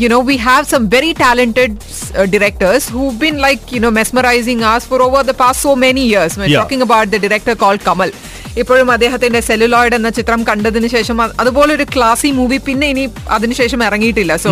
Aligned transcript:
you 0.00 0.08
know, 0.08 0.20
we 0.20 0.36
have 0.38 0.66
some 0.66 0.88
very 0.88 1.12
talented 1.12 1.72
uh, 2.14 2.24
directors 2.26 2.88
who've 2.88 3.18
been 3.18 3.38
like, 3.38 3.70
you 3.70 3.80
know, 3.80 3.90
mesmerizing 3.90 4.62
us 4.62 4.86
for 4.86 5.02
over 5.02 5.22
the 5.22 5.34
past 5.34 5.60
so 5.60 5.76
many 5.76 6.06
years. 6.06 6.36
We're 6.38 6.46
Yeah. 6.46 6.60
talking 6.60 6.80
about 6.82 7.10
the 7.10 7.18
director 7.18 7.54
called 7.54 7.80
Kamal. 7.88 8.10
ഇപ്പോഴും 8.57 8.89
അദ്ദേഹത്തിന്റെ 8.91 9.39
celluloid 9.41 9.95
എന്ന 9.95 10.09
ചിത്രം 10.11 10.41
കണ്ടതിന് 10.43 10.87
ശേഷം 10.87 11.17
അ- 11.21 11.33
അതുപോലെ 11.39 11.73
ഒരു 11.73 11.87
ക്ലാസി 11.95 12.31
movie 12.31 12.57
പിന്നെ 12.67 12.87
ഇനി 12.87 13.05
അതിനുശേഷം 13.29 13.83
ഇറങ്ങിയിട്ടില്ല 13.83 14.35
so 14.43 14.51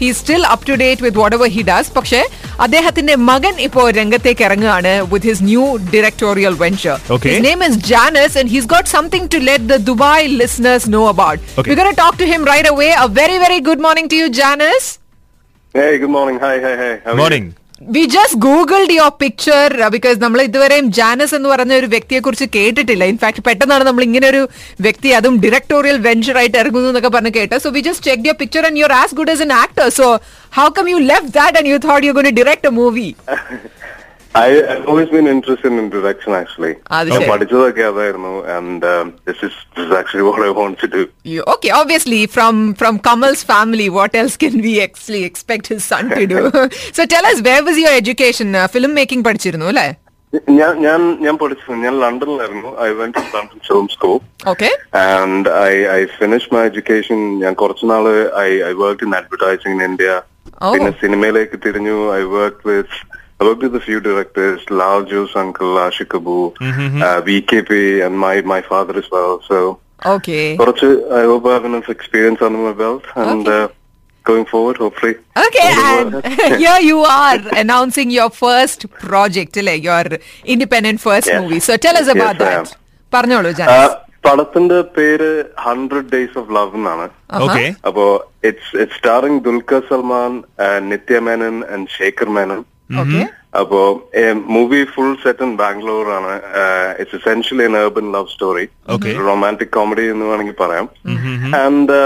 he 0.00 0.10
still 0.12 0.44
up 0.52 0.66
to 0.68 0.76
date 0.82 1.02
with 1.02 1.18
what 1.18 1.36
ever 1.36 1.50
he 1.56 1.64
does 1.68 1.92
പക്ഷേ 1.96 2.22
അദ്ദേഹത്തിന്റെ 2.60 3.16
മകൻ 3.28 3.54
ഇപ്പോൾ 3.66 3.86
രംഗത്തേക്ക് 3.92 4.44
ഇറങ്ങുകയാണ് 4.44 4.94
with 5.12 5.28
his 5.30 5.44
new 5.44 5.64
directorial 5.94 6.56
venture 6.64 6.96
Okay. 7.10 7.30
His 7.30 7.42
name 7.42 7.62
is 7.62 7.74
Janice, 7.84 8.34
and 8.34 8.48
he's 8.48 8.66
got 8.66 8.86
something 8.88 9.24
to 9.28 9.38
let 9.42 9.62
the 9.66 9.78
Dubai 9.80 10.10
listeners 10.34 10.84
know 10.86 11.04
about. 11.08 11.38
Okay. 11.52 11.68
We're 11.68 11.76
going 11.76 11.90
to 11.90 11.96
talk 11.96 12.16
to 12.16 12.26
him 12.26 12.44
right 12.44 12.66
away. 12.66 12.90
A 12.98 13.08
very, 13.12 13.38
very 13.38 13.60
good 13.60 13.80
morning 13.80 14.08
to 14.08 14.16
you, 14.16 14.28
Janice. 14.32 14.86
Hey, 15.74 15.98
good 15.98 16.10
morning. 16.10 16.38
Hi, 16.40 16.54
hi, 16.60 16.74
hi. 16.76 16.92
How 17.04 17.14
are 17.20 17.38
You? 17.81 18.05
Just 18.13 18.37
googled 18.45 18.93
your 18.97 19.11
picture 19.21 19.73
because 19.93 20.17
നമ്മൾ 20.23 20.39
ഇതുവരെയും 20.47 20.85
Janus 20.97 21.33
എന്ന് 21.37 21.49
പറഞ്ഞ 21.53 21.73
ഒരു 21.81 21.87
വ്യക്തിയെ 21.93 22.19
കുറിച്ച് 22.25 22.47
കേട്ടിട്ടില്ല. 22.55 23.03
In fact 23.13 23.41
പെട്ടെന്നാണ് 23.47 23.83
നമ്മൾ 23.89 24.03
ഇങ്ങനെ 24.07 24.27
ഒരു 24.33 24.41
വ്യക്തി 24.85 25.09
അതും 25.19 25.35
ഡിറക്ടോറിയൽ 25.43 25.97
വെഞ്ചർ 26.07 26.37
ആയിട്ട് 26.41 26.57
ഇറങ്ങുന്നു 26.63 26.89
എന്നൊക്കെ 26.91 27.11
പറഞ്ഞ് 27.15 27.31
കേട്ട്. 27.37 27.55
So 27.65 27.69
we 27.77 27.83
just 27.87 28.07
check 28.09 28.25
your 28.27 28.37
picture 28.41 28.65
and 28.69 28.81
you're 28.81 28.93
as 29.01 29.15
good 29.19 29.33
as 29.35 29.43
an 29.47 29.53
actor 29.63 29.87
so 29.99 30.07
how 30.59 30.67
come 30.79 30.87
you 30.93 30.99
left 31.11 31.33
that 31.39 31.57
and 31.61 31.71
you 31.73 31.79
thought 31.87 32.05
you 32.07 32.13
gonna 32.19 32.29
direct 32.41 32.67
a 32.71 32.73
movie 32.79 33.07
I've 34.34 34.86
always 34.90 35.08
been 35.08 35.28
interested 35.28 35.72
in 35.72 35.90
direction, 35.90 36.32
actually. 36.38 36.72
അത് 36.96 37.08
ഞാൻ 37.10 37.20
ശരി. 37.20 37.28
പഠിച്ചതൊക്കെ 37.32 37.82
അതായിരുന്നു 37.90 38.32
and 38.56 38.80
um, 38.92 39.06
this 39.28 39.40
is 39.46 39.52
this 39.74 39.84
is 39.88 39.92
actually 40.00 40.24
what 40.28 40.40
I 40.48 40.50
want 40.60 40.76
to 40.84 40.88
do. 40.88 41.02
You, 41.32 41.42
okay, 41.54 41.70
obviously 41.80 42.20
from 42.36 42.54
from 42.80 42.94
Kamal's 43.06 43.42
family, 43.52 43.86
what 43.98 44.14
else 44.22 44.36
can 44.44 44.56
we 44.66 44.72
actually 44.86 45.22
expect 45.30 45.66
his 45.74 45.84
son 45.92 46.06
to 46.18 46.24
do? 46.34 46.40
so 46.98 47.06
tell 47.14 47.26
us, 47.32 47.40
where 47.48 47.62
was 47.68 47.78
your 47.84 47.94
education? 48.02 48.48
Uh, 48.54 48.66
film 48.76 48.94
making 49.00 49.22
പഠിച്ചിരുന്നു 49.28 49.68
അല്ലേ? 49.72 49.86
ഞാൻ 50.60 50.72
ഞാൻ 50.86 51.00
ഞാൻ 51.24 51.34
പഠിച്ചത് 51.40 51.82
ഞാൻ 51.86 51.94
ലണ്ടനിലായിരുന്നു 52.04 52.70
I 52.86 52.90
went 53.00 53.16
to 53.18 53.24
London 53.36 53.60
film 53.68 53.88
school 53.96 54.16
Okay. 54.52 54.72
and 55.14 55.44
I 55.68 55.74
I 55.98 56.00
finished 56.20 56.50
my 56.56 56.62
education 56.70 57.18
ഞാൻ 57.42 57.52
കുറച്ച് 57.60 57.84
നാള് 57.92 58.14
I 58.46 58.50
I 58.70 58.74
worked 58.84 59.04
in 59.06 59.12
advertising 59.20 59.72
in 59.76 59.82
India. 59.90 60.14
Oh. 60.64 60.72
പിന്നെ 60.74 60.90
സിനിമയിലേക്ക് 61.02 61.56
തിരിഞ്ഞു 61.66 61.96
I 62.20 62.24
worked 62.38 62.64
with 62.72 62.90
I 63.39 63.45
worked 63.45 63.61
with 63.61 63.75
a 63.75 63.79
few 63.79 63.99
directors, 64.01 64.61
Lal 64.69 65.05
Jose 65.05 65.31
uncle, 65.33 65.75
Ashik 65.75 66.07
mm-hmm. 66.07 67.01
uh, 67.01 67.21
VKP, 67.21 68.05
and 68.05 68.19
my, 68.19 68.41
my 68.41 68.61
father 68.61 68.97
as 68.97 69.09
well. 69.09 69.41
So, 69.47 69.79
okay. 70.05 70.57
Korachi, 70.57 71.09
I 71.11 71.23
hope 71.23 71.45
I 71.45 71.53
have 71.53 71.65
enough 71.65 71.87
experience 71.87 72.41
under 72.41 72.57
my 72.59 72.73
belt. 72.73 73.05
And, 73.15 73.47
okay. 73.47 73.63
uh, 73.63 73.67
going 74.25 74.45
forward, 74.45 74.77
hopefully. 74.77 75.15
Okay, 75.37 75.59
and 75.63 76.25
here 76.57 76.79
you 76.81 76.99
are 76.99 77.39
announcing 77.55 78.11
your 78.11 78.29
first 78.29 78.89
project, 78.91 79.55
your 79.55 80.03
independent 80.43 80.99
first 80.99 81.27
yes. 81.27 81.41
movie. 81.41 81.61
So 81.61 81.77
tell 81.77 81.95
us 81.95 82.07
about 82.07 82.37
yes, 82.39 82.71
that. 82.71 82.77
പറഞ്ഞോളൂ 83.13 83.49
uh, 83.51 83.57
Jenuse 83.59 83.95
പടത്തിന്റെ 84.25 84.79
പേര് 84.95 85.29
hundred 85.67 86.09
days 86.15 86.35
of 86.41 86.49
love 86.57 86.75
എന്നാണ് 86.79 87.05
uh-huh. 87.37 88.17
it's 88.49 88.67
starring 88.97 89.37
Dulquer 89.45 89.79
uh, 89.79 89.87
Salmaan 89.89 90.33
and 90.67 90.83
Dulquer 90.91 91.21
Menon 91.27 91.29
and 91.29 91.29
Menon 91.29 91.55
and 91.73 91.89
Shekhar 91.97 92.29
Menon 92.37 92.59
അപ്പോ 93.59 93.79
movie 94.55 94.83
full 94.83 95.15
set 95.23 95.43
in 95.43 95.55
Bangalore 95.55 96.07
ആണ് 96.11 96.33
it's 97.01 97.15
essentially 97.15 97.63
an 97.63 97.75
urban 97.77 98.07
love 98.15 98.27
story 98.33 98.65
Okay. 98.87 99.13
Romantic 99.29 99.73
comedy 99.77 100.05
എന്ന് 100.09 100.25
വേണമെങ്കിൽ 100.25 100.55
പറയാം. 100.55 100.89
And 101.55 101.97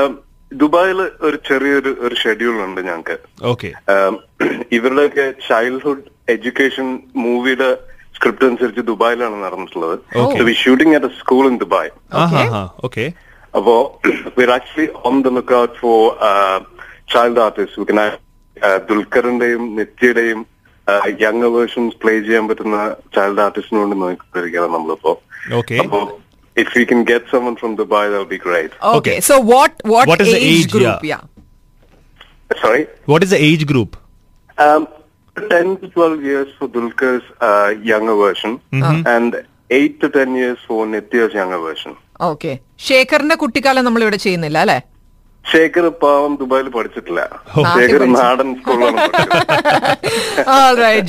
ദുബായിൽ 0.52 1.00
ഒരു 1.22 1.38
ചെറിയൊരു 1.48 1.98
ഒരു 2.00 2.16
ഷെഡ്യൂൾ 2.16 2.56
ഉണ്ട് 2.68 2.82
ഞങ്ങൾക്ക്. 2.82 3.18
ഓക്കെ 3.44 3.70
Um, 3.96 4.14
ഇവരുടെയൊക്കെ 4.78 5.34
ചൈൽഡ്ഹുഡ് 5.48 6.04
എഡ്യൂക്കേഷൻ 6.30 6.88
മൂവിയുടെ 7.16 7.70
സ്ക്രിപ്റ്റ് 8.16 8.46
അനുസരിച്ച് 8.46 8.82
ദുബായിലാണ് 8.82 9.44
നടന്നിട്ടുള്ളത്. 9.44 9.96
We 10.50 10.54
shooting 10.54 10.96
at 10.96 11.06
a 11.06 11.20
school 11.22 11.44
in 11.52 11.58
Dubai 11.58 11.92
അപ്പോ 13.54 13.76
we're 14.38 14.52
actually 14.52 14.90
on 15.06 15.22
the 15.22 15.28
look 15.28 15.56
out 15.56 15.78
for 15.82 16.00
child 17.14 17.40
artist 17.40 17.80
ദുൽഖറിന്റെയും 18.90 19.76
നിത്യയുടെയും 19.76 20.40
യങ് 21.24 21.50
വേർഷൻസ് 21.56 21.96
പ്ലേ 22.02 22.14
ചെയ്യാൻ 22.22 22.46
പറ്റുന്ന 22.50 22.78
ചൈൽഡ് 23.16 23.44
ആർട്ടിസ്റ്റിനെ 23.46 23.82
കൊണ്ട് 23.84 23.98
നോക്കിക്കൊണ്ടിരിക്കുകയാണ് 24.04 24.74
നമ്മളിപ്പോ 24.78 25.14
Okay. 25.60 25.78
അപ്പോ 25.82 26.00
if 26.58 26.74
you 26.80 26.84
can 26.92 27.00
get 27.10 27.30
someone 27.34 27.54
from 27.62 27.72
Dubai 27.80 28.10
that 28.14 28.20
be 28.32 28.40
great 28.46 28.74
Okay. 28.88 28.98
Okay. 29.00 29.18
So 29.22 29.38
what 29.52 29.74
what, 29.94 30.06
What 30.08 30.22
is 30.22 30.30
the 30.30 30.42
age, 30.46 30.58
age, 30.58 30.70
group? 30.76 31.00
yeah. 31.12 31.24
Sorry 32.62 32.82
what 33.12 33.26
is 33.28 33.34
the 33.36 33.42
age 33.50 33.68
group 33.72 33.96
Um, 34.58 34.82
10 35.38 35.70
to 35.82 35.88
12 35.90 36.24
years 36.24 36.50
for 36.58 36.68
Dulkar's 36.68 37.24
uh, 37.42 37.70
younger 37.84 38.16
version 38.18 38.52
and 39.14 39.32
8 39.72 39.96
to 40.02 40.08
10 40.10 40.36
years 40.36 40.60
for 40.68 40.78
Nitya's 40.88 41.34
younger 41.34 41.60
version. 41.60 41.94
Okay. 42.26 42.54
ശേഖറിന്റെ 42.88 43.36
കുട്ടിക്കാലം 43.36 43.86
നമ്മൾ 43.88 44.02
ഇവിടെ 44.02 44.18
ചെയ്യുന്നില്ല 44.18 44.58
അല്ലേ? 44.58 44.78
ശേഖർ 45.46 45.86
പാവം 46.02 46.32
ദുബായിൽ 46.40 46.68
പഠിച്ചിട്ടില്ല. 46.76 47.22
ശേഖർ 47.72 48.04
നാടൻ 48.14 48.50
സ്കൂളിലാണ് 48.60 49.02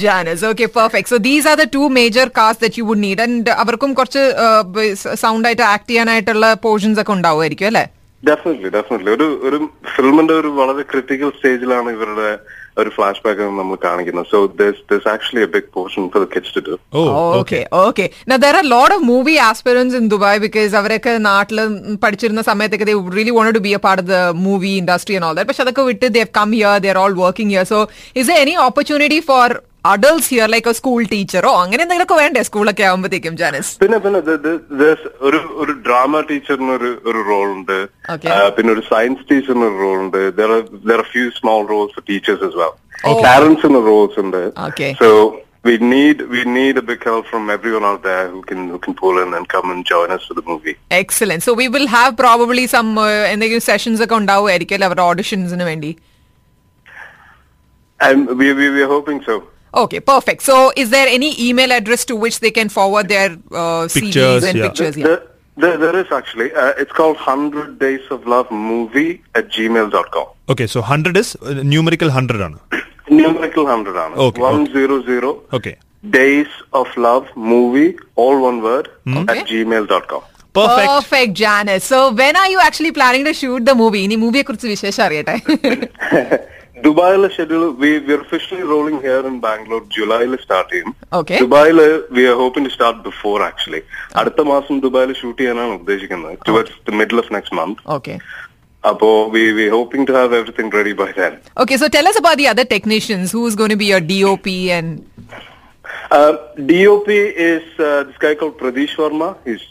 Jenuse 0.02 0.44
okay 0.48 0.66
perfect 0.74 1.10
so 1.10 1.18
these 1.26 1.46
are 1.50 1.56
the 1.56 1.66
two 1.74 1.82
major 1.98 2.26
cast 2.38 2.62
that 2.64 2.80
you 2.80 2.86
would 2.88 3.04
need 3.04 3.22
and 3.22 3.52
അവർക്കും 3.62 3.92
കുറച്ച് 3.98 4.22
സൗണ്ട് 5.22 5.48
ആയിട്ട് 5.50 5.64
ആക്ട് 5.70 5.90
ചെയ്യാനായിട്ടുള്ള 5.90 6.48
പോർഷൻസ് 6.64 7.00
ഒക്കെ 7.02 7.14
ഉണ്ടാവുമായിരിക്കും 7.16 7.68
അല്ലേ? 7.70 7.84
ഡെഫിനറ്റ്ലി 8.22 8.68
ഡെഫിനറ്റ്ലി 8.70 9.10
ഒരു 9.16 9.26
ഒരു 9.46 9.56
ഫിലിമിന്റെ 9.94 10.34
ഒരു 10.34 10.50
വളരെ 10.58 10.82
ക്രിട്ടിക്കൽ 10.90 11.30
സ്റ്റേജിലാണ് 11.34 11.88
ഇവരുടെ 11.90 12.28
ഒരു 12.81 12.89
ഫ്ലാഷ് 12.95 13.21
ബാക്ക് 13.23 13.45
നമ്മൾ 13.59 13.77
കാണിക്കുന്നത് 13.85 14.27
so 14.33 14.39
this 14.61 15.07
actually 15.13 15.43
a 15.47 15.49
big 15.55 15.69
portion 15.77 16.03
for 16.13 16.21
the 16.25 16.27
kids 16.35 16.53
to 16.57 16.61
do 16.67 16.75
oh 16.99 17.01
okay, 17.39 17.61
okay. 17.87 18.07
Now 18.29 18.37
there 18.43 18.55
are 18.57 18.63
a 18.67 18.71
lot 18.75 18.91
of 18.95 19.01
movie 19.11 19.37
aspirants 19.49 19.95
in 19.99 20.05
Dubai 20.13 20.35
because 20.45 20.73
അവരൊക്കെ 20.81 21.13
നാട്ടിൽ 21.29 21.59
പഠിച്ചിരുന്ന 22.03 22.43
സമയത്തൊക്കെ 22.51 22.87
they 22.91 22.97
really 23.17 23.35
wanted 23.39 23.57
to 23.59 23.63
be 23.67 23.73
a 23.79 23.81
part 23.87 24.01
of 24.03 24.07
the 24.15 24.23
movie 24.47 24.75
industry 24.83 25.17
and 25.19 25.25
all 25.27 25.35
that. 25.39 25.47
പക്ഷെ 25.49 25.63
അതൊക്കെ 25.65 25.85
വിട്ട് 25.91 26.07
they 26.15 26.23
have 26.25 26.33
come 26.39 26.53
here, 26.59 26.75
they 26.85 26.91
are 26.93 26.99
all 27.03 27.15
working 27.25 27.51
here. 27.55 27.65
So 27.73 27.79
is 28.21 28.27
there 28.31 28.41
any 28.47 28.55
here 29.84 30.48
like 30.48 30.66
a 30.66 30.74
school 30.74 31.04
teacher? 31.06 31.42
ഓ 31.48 31.52
അങ്ങനെ 31.62 31.82
എന്തെങ്കിലുമൊക്കെ 31.84 32.16
വേണ്ടേ 32.22 32.42
സ്കൂളൊക്കെ 32.48 32.84
ആകുമ്പോഴത്തേക്കും 32.88 33.34
Janus 33.40 33.72
പിന്നെ 33.82 33.98
പിന്നെ 34.04 34.20
ഒരു 35.28 35.38
ഒരു 35.62 35.72
ഡ്രാമ 35.86 36.20
ടീച്ചറിന് 36.30 36.72
ഒരു 36.78 36.90
ഒരു 37.10 37.20
റോൾ 37.30 37.46
ഉണ്ട് 37.56 37.76
പിന്നെ 38.56 38.70
ഒരു 38.76 38.82
സയൻസ് 38.92 39.24
ടീച്ചറിന് 39.30 39.66
ഒരു 39.70 39.78
റോൾ 39.84 39.98
ഉണ്ട് 40.06 40.20
there 40.40 40.52
are 40.96 41.02
few 41.12 41.24
small 41.40 41.62
roles 41.74 41.94
for 41.98 42.06
teachers 42.12 42.56
well 42.62 42.74
Okay. 43.06 43.22
പാരന്റ്സിന് 43.26 43.78
റോൾസ് 43.88 44.18
ഉണ്ട്. 44.22 44.42
So 45.02 45.08
we 45.64 45.74
need 45.92 46.18
we 46.32 46.40
need 46.56 46.74
a 46.80 46.84
big 46.88 47.02
help 47.08 47.24
from 47.30 47.44
everyone 47.54 47.84
out 47.90 48.02
there 48.08 48.24
who 48.32 48.40
can 48.48 48.60
who 48.72 48.78
can 48.84 48.94
pull 49.00 49.16
in 49.22 49.30
and 49.36 49.46
come 49.54 49.68
and 49.74 49.82
join 49.92 50.08
us 50.16 50.22
for 50.28 50.34
the 50.38 50.44
movie 50.50 50.74
excellent 51.02 51.44
so 51.46 51.52
we 51.60 51.66
will 51.76 51.86
have 51.94 52.12
probably 52.22 52.64
some 52.74 52.88
എന്തെങ്കിലും 53.32 53.64
sessions 53.70 54.02
ഒക്കെ 54.06 54.16
ഉണ്ടാവുമായിരിക്കും 54.22 54.84
അവരുടെ 54.88 55.06
ഓഡിഷൻസിന് 55.12 55.66
വേണ്ടി 55.70 55.92
and 58.00 58.20
we 58.40 58.46
we, 58.52 58.66
we 58.70 58.80
are 58.82 58.92
hoping 58.96 59.20
so 59.28 59.34
Okay, 59.74 60.00
perfect. 60.00 60.42
So 60.42 60.72
is 60.76 60.90
there 60.90 61.06
any 61.08 61.48
email 61.48 61.72
address 61.72 62.04
to 62.06 62.16
which 62.16 62.40
they 62.40 62.50
can 62.50 62.68
forward 62.68 63.08
their 63.08 63.36
uh, 63.52 63.88
pictures, 63.92 64.44
and 64.44 64.58
yeah. 64.58 64.68
pictures? 64.68 64.96
Yeah. 64.96 65.16
There, 65.56 65.78
there 65.78 65.96
is 65.96 66.06
actually. 66.10 66.52
Uh, 66.52 66.72
it's 66.78 66.92
called 66.92 67.16
100 67.16 67.78
Days 67.78 68.00
of 68.10 68.26
Love 68.26 68.50
Movie 68.50 69.22
at 69.34 69.48
gmail.com. 69.48 70.26
Okay, 70.48 70.66
so 70.66 70.80
100 70.80 71.16
is 71.16 71.36
uh, 71.36 71.62
numerical 71.62 72.08
100 72.08 72.40
Anna. 72.40 72.60
numerical 73.08 73.64
100 73.64 73.96
Anna. 73.96 74.16
Okay. 74.16 74.40
100. 74.40 75.24
Okay. 75.24 75.46
okay. 75.52 75.76
Days 76.10 76.48
of 76.72 76.86
Love 76.96 77.28
Movie, 77.34 77.96
all 78.16 78.42
one 78.42 78.62
word, 78.62 78.90
mm-hmm. 79.06 79.28
at 79.30 79.46
gmail.com. 79.46 80.22
Perfect. 80.52 80.88
Perfect, 80.88 81.34
Jenuse. 81.34 81.82
So 81.82 82.12
when 82.12 82.36
are 82.36 82.48
you 82.48 82.60
actually 82.60 82.92
planning 82.92 83.24
to 83.24 83.32
shoot 83.32 83.64
the 83.64 83.74
movie? 83.74 84.02
ഇനി 84.06 84.16
മൂവിയെ 84.24 84.44
ദുബായിലെ 86.76 87.28
schedule 87.36 87.64
we 87.82 87.90
we 88.06 88.12
are 88.12 88.22
officially 88.30 88.64
rolling 88.70 89.00
here 89.06 89.24
in 89.30 89.36
Bangalore 89.40 89.82
ജൂലൈയിൽ 89.96 90.32
start 90.44 90.70
ചെയ്യും 90.72 90.92
ദുബായിൽ 91.42 91.80
we 92.16 92.24
are 92.30 92.36
hoping 92.42 92.68
to 92.68 92.72
start 92.74 93.00
before 93.08 93.42
actually 93.42 93.82
അടുത്ത 94.22 94.40
മാസം 94.52 94.80
ദുബായിൽ 94.86 95.12
shoot 95.20 95.38
ചെയ്യാനാണ് 95.42 95.74
ഉദ്ദേശിക്കുന്നത് 95.80 96.36
towards 96.48 96.80
the 96.88 96.96
middle 97.02 97.20
of 97.24 97.32
next 97.34 97.58
month 97.60 97.82
okay 97.98 98.16
അപ്പോ 98.84 99.10
we 99.34 99.44
we 99.58 99.66
hoping 99.68 100.06
to 100.08 100.14
have 100.18 100.36
everything 100.40 100.72
ready 100.78 100.94
by 101.02 101.10
then 101.20 101.34
okay 101.64 101.76
so 101.76 101.88
tell 101.96 102.08
us 102.12 102.20
about 102.22 102.40
the 102.42 102.48
other 102.54 102.68
technicians 102.76 103.32
who 103.36 103.42
is 103.48 103.58
going 103.62 103.74
to 103.76 103.80
be 103.84 103.90
your 103.92 104.04
DOP 104.14 104.58
and 104.78 104.94
Uh, 106.10 106.32
DOP 106.60 107.08
is 107.44 107.64
uh, 107.78 108.04
this 108.04 108.16
guy 108.16 108.34
called 108.34 108.56
Pradeesh 108.56 108.94
Varma. 108.96 109.36
He's 109.44 109.62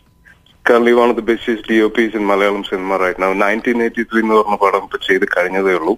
currently 0.63 0.93
one 0.93 1.09
of 1.09 1.15
the 1.15 1.21
best 1.21 1.45
DOPs 1.67 2.13
in 2.15 2.23
Malayalam 2.31 2.63
cinema 2.69 2.97
right 3.05 3.19
now. 3.23 3.31
1983 3.33 4.23
എന്ന് 4.23 4.35
പറഞ്ഞ 4.39 4.55
പടം 4.63 4.83
ഇപ്പൊ 4.87 4.99
ചെയ്ത് 5.07 5.25
കഴിഞ്ഞതേ 5.35 5.73
ഉള്ളൂ 5.79 5.93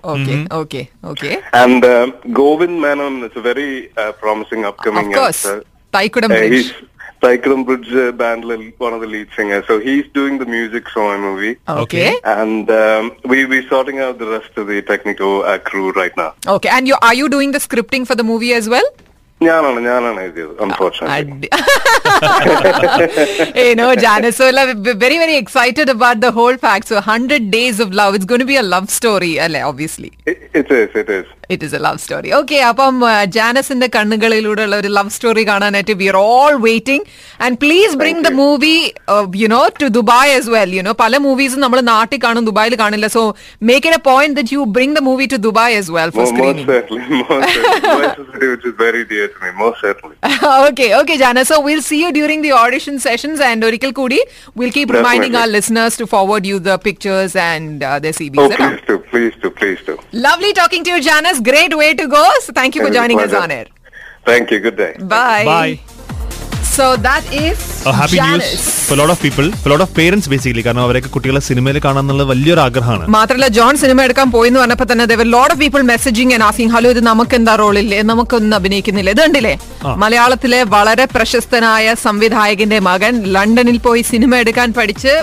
and 1.63 1.91
Govind 2.41 2.79
Menon 2.87 3.15
it's 3.27 3.41
a 3.43 3.47
very 3.49 3.69
promising 4.23 4.67
upcoming 4.71 5.15
Thaikkudam 7.23 7.65
Bridge 7.65 7.91
uh, 7.93 8.11
band, 8.11 8.43
one 8.77 8.93
of 8.93 9.01
the 9.01 9.07
lead 9.07 9.29
singers. 9.35 9.65
So 9.67 9.75
he's 9.79 10.05
doing 10.13 10.37
the 10.37 10.45
music 10.45 10.89
for 10.93 11.03
my 11.11 11.17
movie. 11.17 11.53
Okay. 11.67 12.09
And 12.23 12.69
um, 12.69 13.03
we 13.25 13.45
we're 13.45 13.67
sorting 13.67 13.99
out 13.99 14.19
the 14.19 14.27
rest 14.27 14.53
of 14.57 14.67
the 14.67 14.81
technical 14.83 15.43
uh, 15.43 15.57
crew 15.57 15.87
right 15.93 16.15
now. 16.17 16.33
Okay. 16.55 16.69
And 16.69 16.87
you 16.87 16.97
are 17.01 17.15
you 17.15 17.29
doing 17.29 17.51
the 17.51 17.59
scripting 17.59 18.05
for 18.05 18.15
the 18.15 18.23
movie 18.23 18.53
as 18.53 18.67
well? 18.69 18.87
No, 19.41 19.61
no, 19.61 19.79
no, 19.79 20.11
unfortunately 20.65 21.49
hey, 23.57 23.75
no, 23.79 23.87
Jenuse. 24.03 24.35
So, 24.35 24.45
very, 25.03 25.17
very 25.23 25.35
excited 25.35 25.89
about 25.89 26.21
the 26.21 26.31
whole 26.31 26.57
fact. 26.57 26.87
So, 26.87 26.95
100 26.95 27.51
Days 27.51 27.79
of 27.79 27.91
Love. 27.93 28.15
It's 28.15 28.25
going 28.25 28.39
to 28.39 28.45
be 28.45 28.55
a 28.55 28.63
love 28.63 28.89
story, 28.89 29.39
obviously. 29.39 30.11
It 30.25 30.71
is, 30.71 30.89
it 31.01 31.09
is. 31.09 31.25
It 31.54 31.64
is 31.66 31.74
a 31.74 31.80
love 31.86 32.00
story 32.02 32.30
okay 32.38 32.58
അപ്പം 32.70 32.96
ജാനസിന്റെ 33.36 33.86
കണ്ണുകളിലൂടെയുള്ള 33.94 34.76
ഒരു 34.82 34.90
love 34.98 35.12
story 35.16 35.44
കാണാനായിട്ട് 35.50 35.94
we 36.02 36.08
are 36.12 36.18
all 36.32 36.54
waiting 36.66 37.04
and 37.46 37.58
please 37.64 37.94
bring 38.02 38.24
the 38.28 38.32
movie 38.42 38.74
you know 39.42 39.62
to 39.82 39.88
Dubai 39.98 40.32
as 40.38 40.50
well 40.56 40.74
you know 40.78 40.92
പല 41.02 41.16
മൂവീസും 41.26 41.60
നമ്മൾ 41.66 41.80
നാട്ടിൽ 41.92 42.20
കാണും 42.26 42.44
ദുബായിൽ 42.50 42.76
കാണില്ല 42.82 43.06
so 43.16 43.24
make 43.70 43.86
it 43.88 44.00
a 44.00 44.04
point 44.10 44.36
that 44.40 44.54
you 44.56 44.64
bring 44.78 44.96
the 44.96 45.02
movie 45.08 45.26
to 45.34 45.40
Dubai 45.48 45.76
as 45.80 45.90
well 45.98 46.10
four 46.10 46.18
Mo- 46.20 46.28
most 46.30 46.36
screening 46.36 46.68
certainly, 46.72 47.18
most 47.22 47.48
certainly. 47.48 47.80
Dubai 47.82 48.04
is 48.04 48.20
a 48.20 48.32
city 48.32 48.48
which 48.52 48.64
is 48.64 48.76
very 48.78 49.04
dear 49.04 49.26
to 49.28 49.38
me, 49.44 49.50
most 49.62 49.80
certainly. 49.80 50.16
okay, 50.68 50.88
okay, 51.00 51.16
Jana. 51.16 51.44
So 51.44 51.60
we'll 51.60 51.82
see 51.82 52.00
you 52.02 52.12
during 52.12 52.42
the 52.42 52.52
audition 52.54 52.98
sessions, 52.98 53.40
and 53.40 53.62
Orikal 53.62 53.92
Kudi, 53.92 54.20
we'll 54.56 54.70
keep 54.70 54.90
reminding 54.90 55.32
Definitely. 55.32 55.40
our 55.42 55.48
listeners 55.48 55.96
to 55.96 56.06
Great 61.41 61.77
way 61.77 61.93
to 61.93 62.07
go. 62.07 62.31
So 62.41 62.53
thank 62.53 62.75
you 62.75 62.81
for 62.81 62.87
It 62.87 62.89
was 62.91 62.97
a 62.97 62.99
joining 63.01 63.19
us 63.19 63.33
on 63.33 63.51
air. 63.51 63.67
Thank 64.25 64.51
you. 64.51 64.59
Good 64.59 64.77
day. 64.77 64.95
Bye. 64.99 65.45
Bye. 65.45 65.79
So 66.77 66.85
that 67.07 67.27
is 67.43 67.65
happy 67.97 68.17
news 68.27 68.53
for 68.87 68.95
news 68.95 68.95
for 68.95 68.95
a 68.95 68.99
lot 69.01 69.11
of 69.13 69.19
people, 69.25 69.47
for 69.61 69.67
a 69.69 69.71
lot 69.73 69.81
of 69.85 69.89
parents 69.99 70.25
basically. 70.31 70.61
കാരണം 70.65 70.83
അവരൊക്കെ 70.85 71.09
കുട്ടികളെ 71.13 71.41
സിനിമയിൽ 71.47 71.77
കാണാനുള്ള 71.85 72.23
വലിയൊരു 72.31 72.61
ആഗ്രഹമാണ്. 72.65 73.05
മാത്രമല്ല 73.15 73.47
John 73.57 73.73
cinema 73.83 73.99
എടുക്കാൻ 74.07 74.27
പോയി 74.35 74.49
എന്ന് 74.51 74.59
പറഞ്ഞപ്പോ 74.61 74.85
തന്നെ 74.91 75.05
there 75.11 75.19
were 75.21 75.29
of 75.53 75.59
people 75.61 75.81
people 75.91 76.33
and 76.35 76.45
asking 76.49 76.69
hello 76.75 76.89
ഇത് 76.95 77.01
നമുക്ക് 77.09 77.35
എന്താ 77.39 77.53
റോളില്ലേ 77.61 77.99
നമുക്കൊന്നും 78.11 78.55
അഭിനയിക്കുന്നില്ല. 78.59 79.09
ഇത് 79.15 79.21
കണ്ടില്ലേ? 79.25 79.53
മലയാളത്തിലെ 80.03 80.59
വളരെ 80.75 81.05
പ്രശസ്തനായ 81.15 81.95
സംവിധായകന്റെ 82.05 82.79
മകൻ 82.89 83.13
ലണ്ടനിൽ 83.35 83.77
പോയി 83.87 84.01
സിനിമ 84.11 84.35
എടുക്കാൻ 84.43 84.69
പഠിച്ച് 84.79 85.13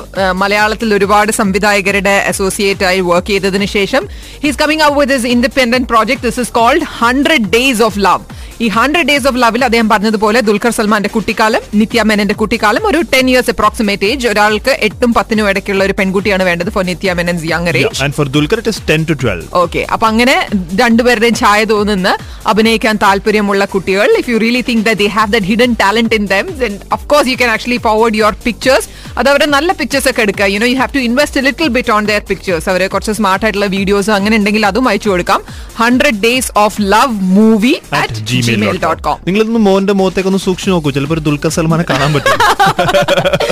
മലയാളത്തിൽ 0.43 0.89
ഒരുപാട് 0.99 1.33
സംവിധായകരുടെ 1.41 2.15
അസോസിയേറ്റ് 2.33 2.87
ആയി 2.91 3.03
വർക്ക് 3.11 3.31
ചെയ്തതിനു 3.35 3.69
ശേഷം 3.79 4.05
he's 4.45 4.61
coming 4.63 4.85
out 4.89 4.99
with 5.01 5.17
his 5.19 5.31
independent 5.37 5.89
project 5.95 6.25
this 6.29 6.41
is 6.45 6.55
called 6.61 6.87
hundred 7.01 7.49
days 7.57 7.83
of 7.89 8.01
love 8.09 8.23
ഈ 8.63 8.69
ഹൺഡ്രഡ് 8.71 9.09
ഡേയ്സ് 9.09 9.27
ഓഫ് 9.27 9.39
ലവിൽ 9.43 9.63
അദ്ദേഹം 9.65 9.89
പറഞ്ഞതുപോലെ 9.89 10.41
ദുൽഖർ 10.41 10.73
സൽമാന്റെ 10.77 11.11
കുട്ടിക്കാലം 11.15 11.63
നിത്യ 11.75 12.03
മേനന്റെ 12.03 12.35
കുട്ടിക്കാലം 12.35 12.83
ഒരു 12.91 12.99
ടെൻ 13.13 13.27
ഇയേഴ്സ് 13.31 13.51
അപ്രോക്സിമേറ്റ് 13.51 14.07
ഏജ് 14.07 14.27
ഒരാൾക്ക് 14.29 14.73
എട്ടും 14.89 15.11
പത്തിനും 15.13 15.47
ഇടയ്ക്കുള്ള 15.51 15.83
ഒരു 15.85 15.95
പെൺകുട്ടിയാണ് 16.01 16.45
വേണ്ടത് 16.45 16.71
for 16.71 16.85
Nithya 16.85 17.15
Menon's 17.15 17.47
younger 17.47 17.77
age 17.77 19.17
twelve 19.23 19.47
okay 19.63 19.83
അപ്പൊ 19.93 20.07
അങ്ങനെ 20.07 20.37
രണ്ടുപേരുടെയും 20.83 21.37
ഛായ 21.37 21.63
തോന്നുന്ന 21.65 22.11
അഭിനയിക്കാൻ 22.53 22.97
താല്പര്യമുള്ള 23.03 23.65
കുട്ടികൾ 23.75 24.09
if 24.21 24.31
you 24.31 24.39
really 24.39 24.63
think 24.63 24.91
they 24.95 25.09
have 25.17 25.31
that 25.35 25.49
hidden 25.49 25.73
talent 25.83 26.17
in 26.17 26.27
them 26.27 26.47
of 26.93 27.05
course 27.07 27.29
you 27.29 27.37
can 27.43 27.51
actually 27.51 27.81
forward 27.85 28.19
your 28.19 28.37
pictures 28.45 28.89
അത് 29.19 29.29
അവരെ 29.33 29.47
നല്ല 29.55 29.71
പിക്ചേഴ്സ് 29.81 30.09
ഒക്കെ 30.11 30.23
എടുക്കുക. 30.25 30.47
You 30.53 30.59
know 30.63 30.69
you 30.73 30.77
have 30.83 30.93
to 30.97 31.01
invest 31.09 31.41
little 31.47 31.69
bit 31.77 31.93
on 31.97 32.03
their 32.11 32.23
pictures 32.31 32.69
അവരെ 32.73 32.87
കുറച്ച് 32.95 33.13
smart 33.19 33.45
ആയിട്ടുള്ള 33.47 33.69
videos 33.77 34.11
അങ്ങനെ 34.17 34.35
ഉണ്ടെങ്കിൽ 34.41 34.67
അതും 34.71 34.87
അയച്ചു 34.91 35.09
കൊടുക്കാം. 35.13 35.41
Hundred 35.83 36.21
days 36.27 36.51
of 36.65 36.77
love 36.95 37.15
movie 37.37 37.75
at 38.03 38.25
Gmail 38.31 38.79
dot 38.87 39.03
com 39.09 39.19
നിങ്ങളിന്ന് 39.29 39.63
മോന്റെ 39.69 39.97
മുഖത്തേക്ക് 40.01 40.31
ഒന്ന് 40.33 40.43
സൂക്ഷിച്ചു 40.47 40.73
നോക്കൂ. 40.75 40.93
ചിലപ്പോൾ 40.99 41.21
ദുൽഖർ 41.29 41.53
സൽമാനെ 41.59 41.87
കാണാൻ 41.93 42.11
പറ്റും. 42.15 42.39